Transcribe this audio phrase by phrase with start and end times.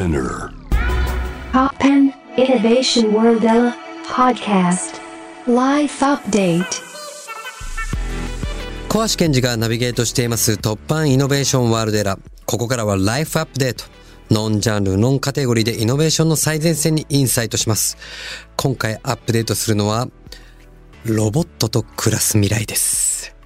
[0.00, 0.50] Spinner.
[2.38, 3.42] Innovation World
[4.08, 4.98] podcast.
[5.46, 6.64] Life update.
[8.88, 12.20] 小橋健二がナビゲートしています突破イノベーションワールドエラー。
[12.46, 13.84] ここからはライフアップデート。
[14.30, 17.98] ノンジャンル、ノンカテゴリーでイノベーションの最前線にインサイトします。
[18.56, 20.08] 今回アップデートするのは、
[21.04, 23.36] ロボットと暮らす未来です。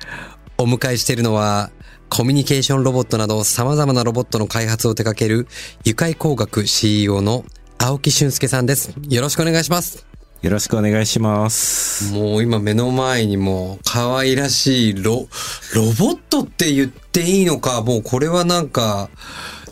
[0.56, 1.72] お迎えしているのは、
[2.16, 5.48] コミュニケーションロボットなど様々なロボットの開発を手掛ける、
[5.84, 7.44] 愉快工学 CEO の
[7.76, 8.94] 青木俊介さんです。
[9.08, 10.06] よろしくお願いします。
[10.40, 12.14] よろしくお願いします。
[12.14, 15.26] もう今目の前にも可愛らしいロ、
[15.74, 19.10] ロボットって言っていいのか、もうこれはなんか、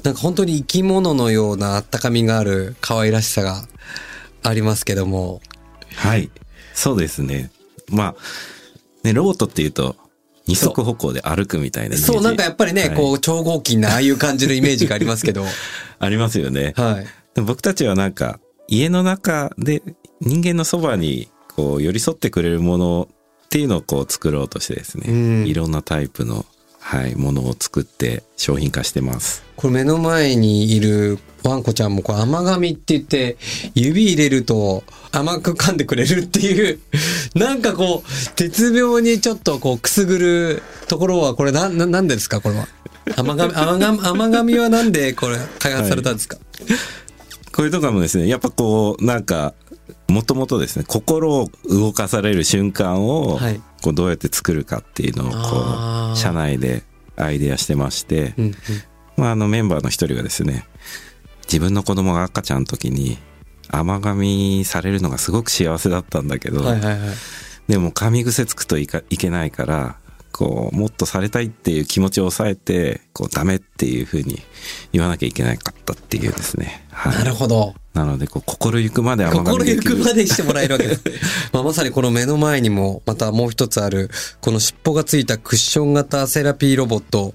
[0.02, 3.62] なんか本当に生き物のようなあったかみがある可愛らしさが
[4.42, 5.40] ありますけども。
[5.94, 6.28] はい。
[6.74, 7.52] そうですね。
[7.88, 9.94] まあ、ね、ロボットっていうと、
[10.52, 15.44] 二足歩行で歩くみたいなそう、なんかやっぱりね、はいこう超合金なああいう感じのイメージがありますけど。
[15.98, 16.74] ありますよね。
[16.76, 17.06] はい。
[17.34, 19.82] でも僕たちはなんか、家の中で
[20.20, 23.08] 人間のそばにこう寄り添ってくれるもの
[23.46, 26.44] っていうのをこう作ろうとしてですね、うんいろんなタイプの、
[26.82, 29.42] はい、ものを作って商品化してます。
[29.56, 33.36] これ目の前にいるワンコちゃんもこう甘噛みって言って
[33.74, 36.80] 指入れると甘く噛んでくれるっていう
[37.34, 42.68] なんかこう絶妙にちょっとこうくすぐるところはこれな、な、なんでですかこれは？
[43.16, 46.36] 甘噛み、 甘噛み、甘噛みはなんでこれ開発されたんですか、
[47.52, 49.54] これとかもですね、やっぱこう、なんか、
[50.12, 56.82] もともとですね、心を動かされる瞬間をはい、こうどうやって作るかっていうのを、こう、社内で
[57.16, 58.54] アイデアしてまして、うんうん。
[59.16, 60.66] まあ、あのメンバーの一人がですね、
[61.44, 63.18] 自分の子供が赤ちゃんの時に、
[63.68, 67.08] 甘噛みされるのがすごく幸せだったんだけど、はいはいはい。
[67.68, 69.96] でも噛み癖つくといかいけないから、
[70.32, 74.40] こう、もっとされたいっていう気持ちを抑えて、こう、ダメっていうふうに
[74.92, 76.86] 言わなきゃいけなかったっていうですね。
[76.90, 77.18] はい。
[77.18, 77.74] なるほど。
[77.94, 79.76] なので、こう、心ゆくまで甘噛心ゆ。
[79.82, 81.02] くまでしてもらえるわけです。
[81.52, 84.10] まあ、まさにこの目の前にも、またもう一つある、
[84.40, 87.34] この尻尾がついたクッション型セラピーロボット、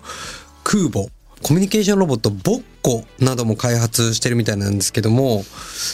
[0.63, 1.07] 空母、
[1.43, 5.45] コミュニケーションロボット、ボッコなども開発してるみたいなんですけども、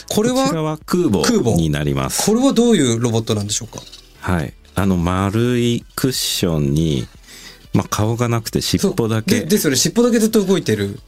[0.08, 2.24] これは、こちらは空母になります。
[2.24, 3.82] これはどういうロボットなんでしょうか？
[4.20, 4.54] はい。
[4.74, 7.06] あの、丸いクッションに、
[7.72, 10.98] まあ、顔がなくて尻尾だけでですよね、尻尾だけずっと動いてる。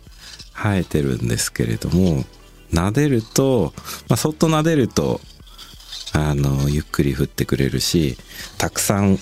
[0.55, 2.25] 生えてるんですけれども、
[2.73, 3.73] 撫でると、
[4.09, 5.21] まあ、そっと撫でると、
[6.13, 8.17] あの、ゆっくり振ってくれるし、
[8.59, 9.19] たくさん、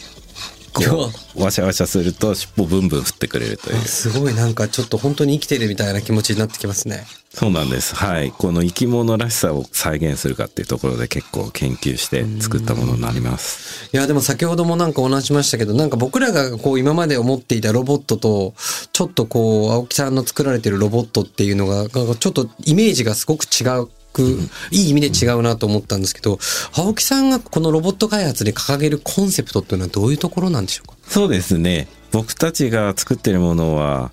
[0.75, 3.81] こう、ワシャワシャすると尻尾ブンブン振ってくれるという。
[3.83, 7.07] すごいなんかちょっと本当に生きてるみたいな気持ちになってきますね。
[7.33, 7.95] そうなんです。
[7.95, 8.33] はい。
[8.33, 13.91] この生き物らしさを再現するかっていうところで結構研究して作ったものになります。
[13.93, 18.55] いや、でも先ほどもなんかお話しましたけど、なんか僕らがこう今まで思っていたロボットと、
[18.93, 23.89] ちょっとこう、青木さんの作られてるロボットっていうのが、ちょっとイメージがすごく違う。
[24.23, 26.39] いい意味で違うなと思ったんですけど、
[26.77, 30.97] 青木さんがこのロボット開発で掲げるコンセプトっていうのはどういうところなんでしょうか？
[31.07, 31.89] そうですね。
[32.13, 34.13] 僕たちが作ってるものは、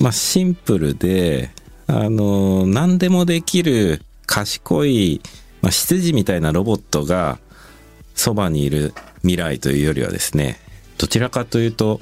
[0.00, 1.50] まあシンプルで、
[1.86, 5.20] あの、何でもできる賢い、
[5.60, 7.38] まあ、羊みたいなロボットが
[8.14, 10.58] そばにいる未来というよりはですね、
[10.98, 12.00] どちらかというと、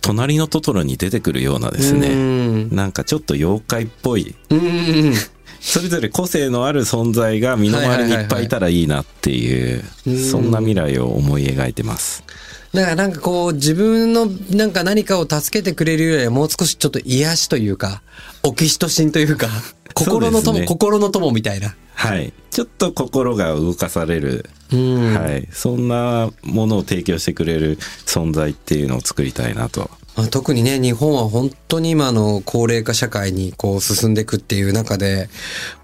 [0.00, 2.74] 隣のトトロに出てくるようなですうね、ん。
[2.74, 5.12] なんかちょっと妖怪っぽい、うん。
[5.60, 12.24] それぞれ個性のある存在が身の回りにいっぱいいたらいいなっていううん、そんな未来を思い描いてます。
[12.72, 18.02] だからなんかこう自分のなんか何かを助けてくれるよりはもう少しちょっと癒しというか、
[18.42, 19.48] オキシトシンというか、
[19.94, 21.74] 心の友、ね心の友みたいな。
[21.94, 22.32] はい。
[22.50, 25.14] ちょっと心が動かされる、うん。
[25.14, 25.48] はい。
[25.50, 29.90] そんなものを提供してくれる存在っていうのを作りたいなと。
[30.18, 35.28] まあ特にね、日本は本当に今の高齢化社会にこう進んでいくっていう中で、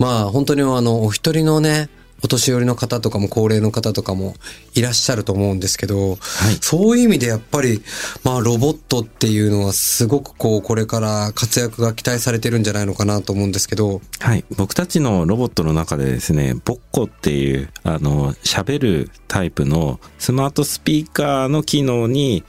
[0.01, 1.89] まあ本当にあの、お一人のね、
[2.21, 4.35] お年寄りの方とかも高齢の方とかも
[4.75, 6.19] いらっしゃると思うんですけど、はい
[6.61, 7.81] そういう意味でやっぱり、
[8.25, 14.45] まあロボットっていうのはすごくこうこれから活躍が期待されてるんじゃないのかなと思うんですけど、はい。
[14.57, 22.43] 僕たちのロボットの中でですね、ボッコっていう、あの、喋るタイプのスマートスピーカーの機能に、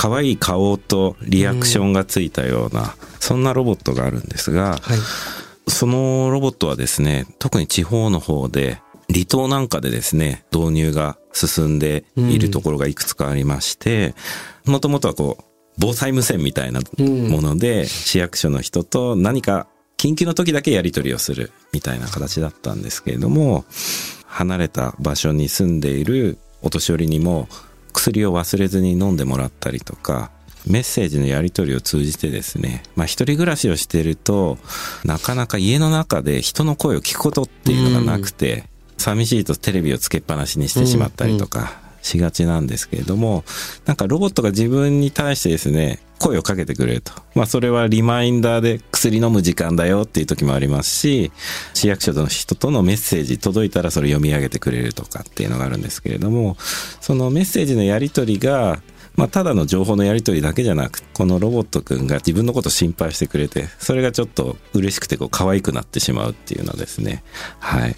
[0.00, 4.98] 可愛い顔とリアクションがついたような、そんなロボットがあるんですが、はい。
[5.70, 8.80] そのロボットはですね、特に地方の方で、
[9.12, 14.14] 離島なんかでですね、導入が進んでいるところがいくつかありまして、
[14.64, 15.44] もともとはこう、
[15.78, 19.66] 防災無線みたいなもので、市役所の人と何か
[19.98, 23.66] 緊急の時だけやり取りをするみたいな形だったんですけれども、
[24.24, 27.48] 離れた場所に住んでいるお年寄りにも
[28.00, 30.30] 薬を忘れずに飲んでもらったりとか、
[30.66, 34.58] メッセージのやり取りを通じてですね、まあ一人暮らしをしてると、
[35.04, 38.64] なかなか家の中で人の声を聞くことっていうのがなくて、
[38.96, 43.44] 寂しいとテレビをつけっぱなしにしてしまったりとかしがちなんですけれども、
[43.86, 47.12] なんかロボットが自分に対してですね、声をかけてくれると。
[47.34, 51.32] まあそれはリマインダーで薬飲む時間だよっていう時もありますし、
[51.74, 56.56] 市役所の人とのメッセージ届いたらそれ読み上げてくれるとかっていうのがあるんですけれども、
[57.00, 58.80] そのメッセージのやり取りが、
[59.16, 67.22] まあ、ただの情報のやり取りだけじゃなく、このロボットくんが自分のことを心配してくれて、それがちょっと嬉しくてこう可愛くなってしまうっていうのですね。
[67.58, 67.96] はい。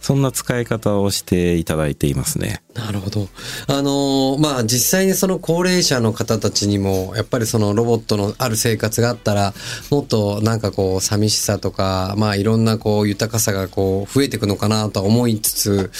[0.00, 2.62] そんな使い方をしていただいていますね。
[2.74, 3.28] なるほど。
[3.66, 9.52] あのー、まあ、実際にその高齢者の方たちにも、やっぱりそのロボットのある生活があったら、
[9.90, 15.90] もっとなんかこう、寂しさとか、まあ、いろんなこう、豊かさがこう、増えていくのかなと思いつつ、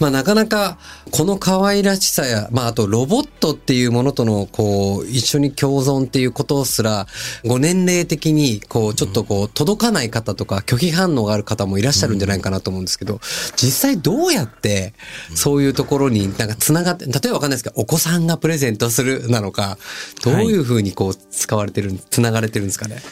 [0.00, 0.78] まあ、なかなか、
[1.12, 7.06] この可愛らしさや、まあ、あとロボットっていうものとの、こう、一緒に共存っていうことすら、
[7.44, 13.20] ご年齢的に、こう、ちょっとこう、届かない方とか、拒否反応がある方もいらっしゃるんじゃないかなと思うんですけど、
[13.56, 14.94] 実際どうやって、
[15.34, 19.78] そういうところになんか繋がって、例えばわかんないですけど、お子さんがプレゼントするなのか、
[20.24, 23.02] どういうふうにこう使われてる、繋がれてるんですかね？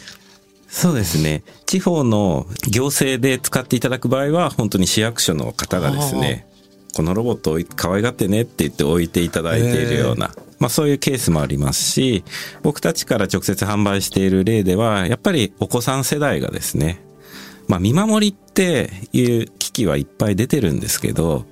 [0.68, 1.42] そうですね。
[1.66, 6.46] 地方の行政で使っていただく場合は、本当に市役所の方がですね、
[6.94, 12.24] このロボットを可愛がってねって言って置いていただいているような、まあそういうケースもありますし、
[12.62, 17.02] 僕たちから直接販売している例では、やっぱりお子さん世代がですね、
[17.68, 21.44] まあ見守りっていう機器はいっぱい出てるんですけど、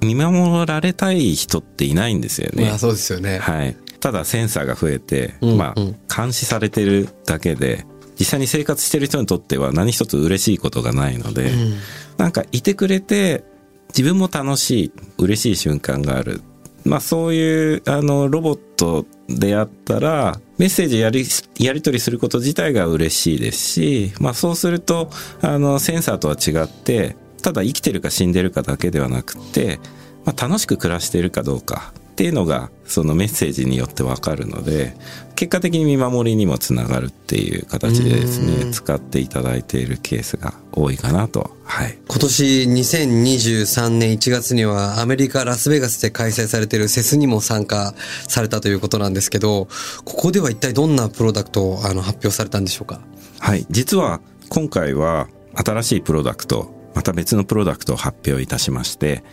[0.00, 2.66] 見守られたい人っていないんですよね。
[2.66, 3.38] まあそうですよね。
[3.38, 3.76] はい。
[4.00, 7.86] ただセンサーが増えて、うんうん、まあ監視されてるだけで、
[8.18, 11.78] 実際に生活してる人にとっては何一つ嬉しいことがないので、うん、
[12.16, 13.44] なんかいてくれて
[13.88, 16.42] 自分も楽しい、嬉しい瞬間がある。
[16.84, 21.24] まあそういうあのロボットであったらメッセージやり、
[21.58, 25.08] やり取りすること自体が嬉しいですし、まあそうすると
[25.40, 29.78] あのセンサーとは違ってただ生きてるか死んでるかだけではなくて、
[30.24, 34.96] まあ、楽しく暮らしているかどうかっていうのがそのメッセージによってわかるので
[35.34, 47.94] 結果的に見守りにもつながるっていう形でですね使っていただいているケースが多いかなと、はい、今年2023年1月にはアメリカ・ラスベガスで開催されているセスにも参加
[48.26, 49.66] されたということなんですけど
[50.06, 53.00] ここでは一体どんなプロダクトをあの発表されたんでしょうか？
[53.40, 53.66] はい。
[53.68, 59.24] 実は今回は新しいプロダクトまた別のプロダクトを発表いたしまして、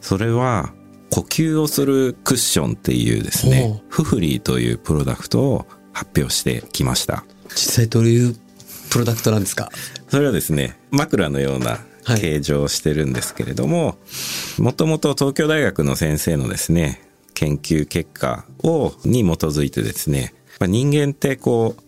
[0.00, 0.72] それは
[1.10, 7.24] 呼吸をするクッションっていうですね、フフリーというプロダクトを発表してきました。
[7.48, 8.36] 実際どういう
[8.90, 9.70] プロダクトなんですか？
[10.08, 13.96] それはですね、枕のような形状をしてるんですけれども、
[14.58, 17.02] もともと東京大学の先生のですね、
[17.34, 21.82] 研究結果を、に基づいてですね、人間ってこう、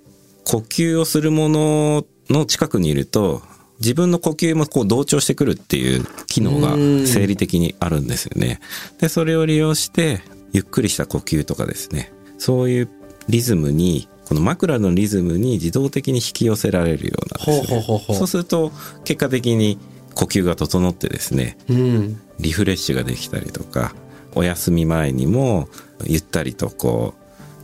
[0.45, 3.43] 呼吸をするものの近くにいると、
[3.81, 6.75] 自分の呼吸もこう同調してくるっていう機能が
[7.07, 8.61] 生理的にあるんですよね。
[9.01, 10.21] で、それを利用して、
[10.53, 12.89] ゆっくりした呼吸とかですね、そういう
[13.29, 17.79] リズムに、この枕のリズムに自動的に引き寄せられるようなですね。
[17.79, 18.73] ほうほうほうそうすると、
[19.05, 19.79] 結果的に
[20.15, 23.95] 呼吸が整ってですね、うん、リフレッシュができたりとか、
[24.35, 25.69] お休み前にも
[26.05, 27.15] ゆったりとこ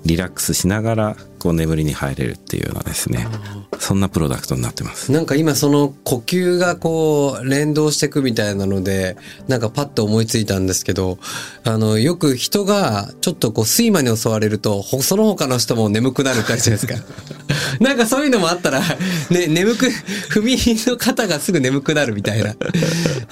[0.05, 3.29] うリラックスしながらこう眠りに入れるっていうようなですね
[3.79, 5.12] そんなプロダクトになってます。
[5.12, 11.19] なんか今その呼吸がこう連動していくみたいなのでなんかパッと思いついたんですけど
[11.65, 17.05] あのよく人がちょっとこう睡魔に襲われるとその他の人も眠くなるってあるじゃないですか。
[17.79, 18.81] なんかそういうのもあったら、
[19.31, 19.86] ね、眠く
[20.31, 22.55] 踏みの方がすぐ眠くなるみたいな。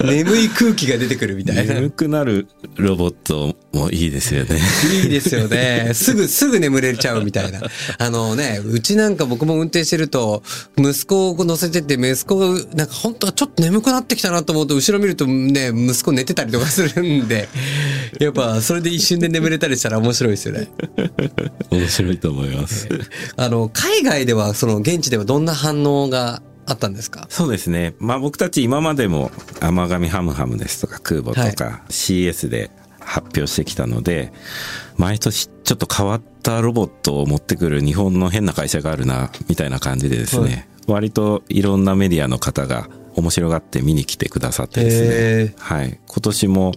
[0.03, 1.73] 眠い空気が出てくるみたいな。
[1.73, 4.59] 眠くなるロボットもいいですよね。
[5.03, 5.91] いいですよね。
[5.93, 7.61] すぐすぐ眠れちゃうみたいな
[8.05, 10.43] あのね、うちなんか僕も運転してると、
[10.77, 17.47] 息子を乗せてて、息子が、なんか本当はちょっと眠くなってきたなと思うと、後ろ見るとね、息子寝てたりとかするんで、
[18.19, 20.67] やっぱそれで一瞬で眠れたりしたら面白いですよね。
[21.71, 22.87] 面白いと思います。
[23.37, 27.25] あの、海外では、その現地ではどんな反応があったんですか？
[27.29, 27.95] そうですね。
[27.99, 29.31] まあ僕たち今までも
[29.61, 32.69] 甘神ハムハムですとか空母とか CS で
[32.99, 34.31] 発表してきたので、
[34.97, 45.55] 毎年ちょっと変わったロボットを持ってくる日本の変な会社があるな、みたいな感じでですね、はい、割といろんなメディアの方が面白がって見に来てくださってですね。
[45.57, 45.99] はい。
[46.07, 46.71] 今年も、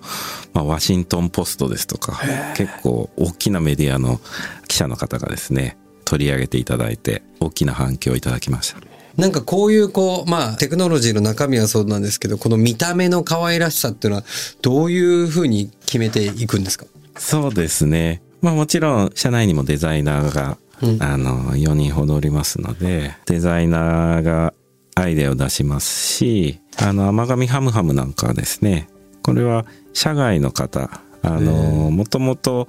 [0.53, 2.21] まあ、ワシントンポストですとか、
[2.55, 4.21] 結構大きなメディアの
[4.69, 8.81] 記者の方がですね、取り上げていただいて、大きな反響をいただきました。
[9.17, 14.25] なんかこういうこう、まあテクノロジーの中身はそうなんですけど、この見た目の可愛らしさっていうのは
[14.61, 16.85] どういうふうに決めていくんですか？
[17.17, 18.21] そうですね。
[18.47, 21.03] まあもちろん社内にもデザイナーがうん。
[21.03, 24.53] あの、4人ほどおりますので、デザイナーが
[24.95, 28.89] アイデアを出しますし、あの、甘神ハムハムなんかはですね、
[29.23, 32.67] これは社外の方、あの、もともと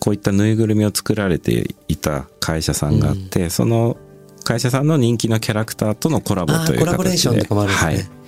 [0.00, 3.96] こういったぬいぐるみを作られていた会社さんがあって、その
[4.48, 8.18] 会社さんの人気のキャラクターとのコラボというコラボレーションとかもあるんですねはい。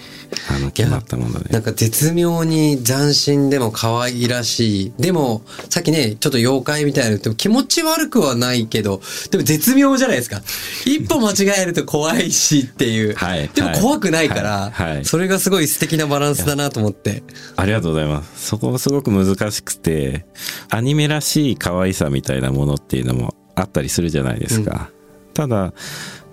[0.48, 1.48] あの、決まったもので。
[1.48, 4.92] なんか絶妙に斬新でも可愛らしい。
[4.98, 9.00] でも、さっきね、ちょっと妖怪みたいなの言っても気持ち悪くはないけど、
[9.30, 10.42] でも絶妙じゃないですか。
[10.84, 13.14] 一歩間違えると怖いしっていう。
[13.18, 17.22] はいでも怖くないから、はいはいそれがすごい素敵なバランスだなと思って。
[17.56, 18.48] ありがとうございます。
[18.48, 20.26] そこがすごく難しくて、
[20.68, 24.90] アニメらしい可愛さみたいなものっていうのもあったりするじゃないですか。
[25.34, 25.72] ただ、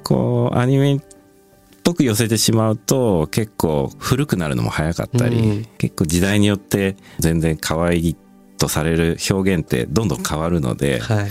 [0.03, 0.99] こう、アニメっ
[1.83, 8.15] ぽく寄せてしまうと、結構古くなるのも早かったり、うん結構時代によって全然可愛い
[8.57, 11.27] とされる表現ってどんどん変わるので、はい。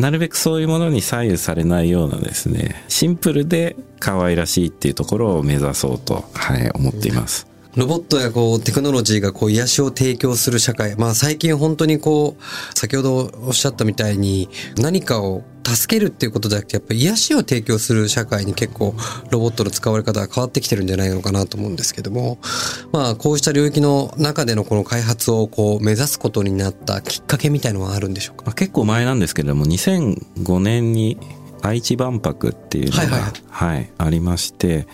[0.00, 7.47] なるべくそういうものに左右されないようなですね、シンプルで可愛らしいっていうところを目指そうと、はい、思っています。
[7.76, 10.96] ロボットやこうテクノロジーがこう癒しを提供する社会。
[10.96, 14.48] まあ最近本当にこう、先ほどおっしゃったみたいに
[14.78, 18.94] 何かを助けるっていうことじゃなくてやっぱ癒しを提供する社会に結構
[19.30, 22.38] ロボットの使われ方が変わってきてるんじゃないのかなと思うんですけども、
[22.90, 28.44] まあこうした領域の中でのこの開発をこう目指すことになったきっかけみたいのはあるんでしょうか？
[28.46, 31.18] まあ、結構前なんですけれども2005年に
[31.62, 33.82] 愛知万博っていうのが、はいははい。
[33.82, 34.88] いありまして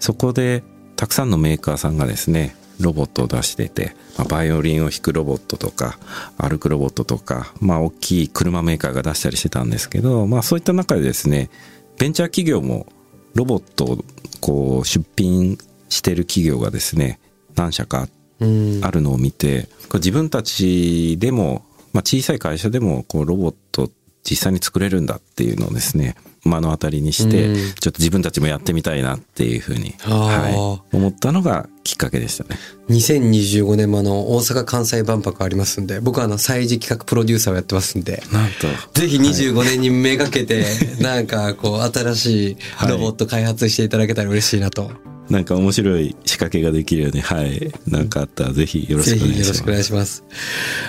[0.00, 0.64] そこで
[0.98, 5.98] たくさんのメーカーさんがですねロボットを出してて、まあ、バイオリンを弾くロボットとか
[6.36, 11.50] 歩くロボットとか、まあ、大きい車メーカーが出したりしてたんですけど、まあ、そういった中でですね
[11.98, 12.86] ベンチャー企業も
[13.34, 13.98] ロボットを
[14.40, 15.56] こう出品
[15.88, 17.20] してる企業がですね
[17.54, 18.08] 何社か
[18.40, 18.80] うん。
[18.84, 23.90] あるのを見て、これ自分たちでも、まあ、小さい会社でもこうロボット
[24.22, 26.14] 実際に作れるんだっていうのをですね
[26.48, 27.54] 目の当たりにして、うん。
[27.74, 32.58] ちょっと自分たちもやってみたいなっていうふうに、はい、思ったのがきっかけでしたね。
[32.88, 38.66] 2025年もあの大阪・関西万博ありますんで、僕はあの祭事企画プロデューサーをやってますんで、なんと。
[38.98, 40.64] ぜひ25年にめがけて、
[41.00, 42.56] なんかこう新しい
[42.88, 44.90] ロボット開発していただけたら嬉しいなと。
[45.30, 49.72] なんか面白い仕掛けができるように、はい、なんかあったらぜひよろしぜくお願いしますひよろしくお。
[49.72, 50.24] 願いします。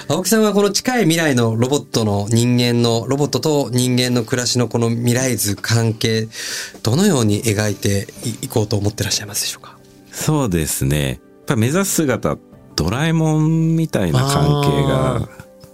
[0.08, 6.28] 青木さんはこの近い未来のロボットの人間の、ロボットと人間の暮らしのこの未来図関係、
[6.84, 8.08] どのように描いて
[8.42, 9.78] いこうと思ってらっしゃいますでしょうか？
[10.12, 11.08] そうですね。
[11.10, 12.38] やっぱ目指す姿、
[12.76, 15.30] ドラえもんみたいな関係あが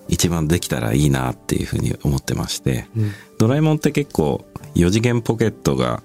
[0.07, 4.45] 一番できたらいいなっていうふうに思ってまして、うんドラえもんって結構
[4.75, 6.03] 4次元ポケットが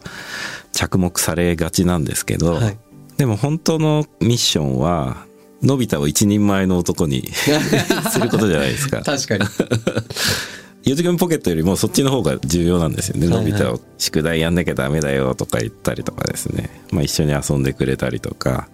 [0.72, 2.78] 着目されがちなんですけど、はい
[3.20, 5.26] でも本当のミッションは、
[5.60, 7.28] のび太を一人前の男に
[8.10, 9.02] することじゃないですか。
[9.04, 9.44] 確かに。
[10.84, 13.28] 4次元ポケットよりもそっちの方が重要なんですよね。
[13.28, 16.80] のび太を宿題やんなきゃダメだよとか言ったりとかですね。
[16.92, 18.68] まあ一緒に遊んでくれたりとか。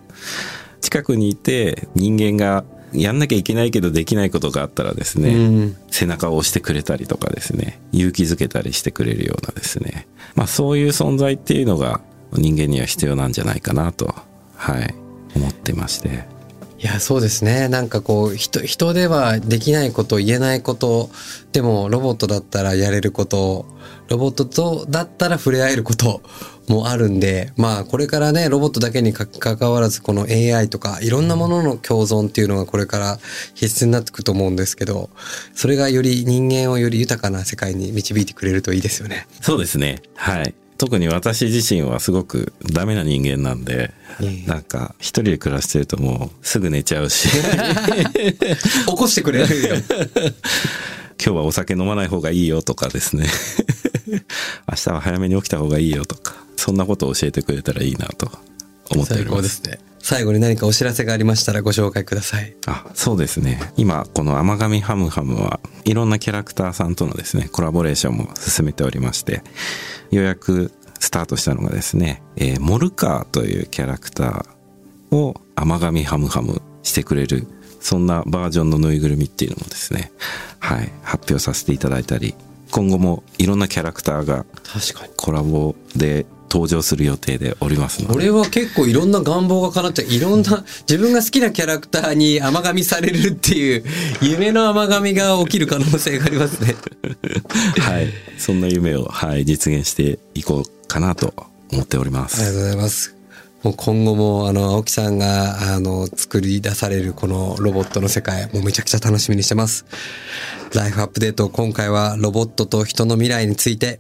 [0.81, 2.63] 近くにいて人間が
[2.97, 10.07] やんなきゃいけないけどできないことがあったらですね、うん背中を押してくれたりとかですね、勇気づけたりしてくれるようなですね。
[10.35, 14.15] まあそういう存在っていうのが人間には必要なんじゃないかなと、
[14.57, 14.95] はい、
[15.35, 16.37] 思ってまして。
[16.79, 17.69] いや、そうですね。
[17.69, 21.09] なんかこう、人、人ではできないこと、言えないこと、
[21.53, 23.65] でもロボットだったらやれること、
[24.09, 26.21] ロボットとだったら触れ合えること
[26.69, 33.19] もあるんで、まあこれからね、ロボットだけにか関わらず、この AI とかいろんなものの共存っていうのがこれから
[33.55, 35.11] 必須になってくると思うんですけど、
[35.55, 39.27] それがより人間をより豊かな世界に導いてくれるといいですよね。
[39.41, 40.03] そうですね。
[40.15, 40.55] はい。
[40.79, 43.95] 特に私自身はすごくダメな人間なんで
[44.47, 47.29] なんか一人で暮らしてるともうすぐ寝ちゃうし、
[48.87, 49.77] 起こしてくれるよ。
[51.19, 53.27] 今日はお酒飲まない方がいいよとかですね。
[54.69, 58.27] 明日は早めに起きた方がいいよとか、そんなことを教えてくれたらいいなと
[58.91, 59.41] 思ってお最りま。
[59.45, 59.79] すすね。
[60.01, 62.57] 最後に何かお知らせがありましたらご紹介ください。
[62.67, 63.61] あ、そうですね。
[63.77, 69.45] 今、この甘神ハムハムはいろんなキャラクターさんとのですね、コラボレーションも進めておりまして、
[70.11, 77.47] ようやくスタートしたのがですね、えーモルカーというキャラクターを甘神ハムハムしてくれる、
[77.81, 80.11] そんなバージョンのぬいぐるみっていうのもですね、
[80.59, 82.35] はい、発表させていただいたり、
[82.73, 85.13] 今後もいろんなキャラクターが確かに。
[85.17, 93.85] コラボで登場する予定でおりますので、これは結構いろんな願望が叶っていろんな 自分が好きなキャラクターに甘噛みされるっていう
[94.21, 96.77] 夢の甘噛みが起きる可能性がありますね。
[97.79, 101.35] はい、そんな夢を、はい、実現していこうかなと
[101.73, 102.41] 思っております。
[102.41, 103.17] ありがとうございます。
[103.63, 109.87] もう今後もあの、青木さんがあの、作り出されるこのロボットの世界、もうめちゃくちゃ楽しみにしてます。
[110.73, 113.99] ライフアップデート、今回はロボットと人の未来について、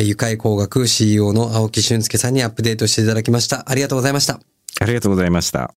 [0.00, 3.70] ゆかい工学 CEO の青木俊介さんにアップデートしていただきました。
[3.70, 4.40] ありがとうございました。
[4.80, 5.74] ありがとうございました。